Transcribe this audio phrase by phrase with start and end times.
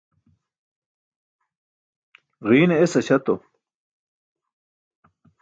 [2.47, 3.35] Ġiine es aśatu.